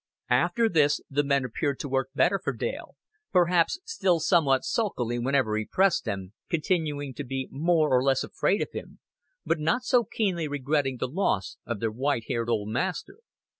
After 0.31 0.67
this 0.67 0.99
the 1.11 1.23
men 1.23 1.45
appeared 1.45 1.77
to 1.81 1.87
work 1.87 2.09
better 2.15 2.39
for 2.43 2.53
Dale; 2.53 2.95
perhaps 3.31 3.77
still 3.85 4.19
somewhat 4.19 4.63
sulkily 4.65 5.19
whenever 5.19 5.55
he 5.55 5.67
pressed 5.71 6.05
them, 6.05 6.33
continuing 6.49 7.13
to 7.13 7.23
be 7.23 7.47
more 7.51 7.95
or 7.95 8.01
less 8.01 8.23
afraid 8.23 8.63
of 8.63 8.69
him, 8.71 8.97
but 9.45 9.59
not 9.59 9.83
so 9.83 10.03
keenly 10.03 10.47
regretting 10.47 10.97
the 10.97 11.07
loss 11.07 11.57
of 11.67 11.79
their 11.79 11.91
white 11.91 12.23
haired 12.27 12.49
old 12.49 12.69
master. 12.69 13.19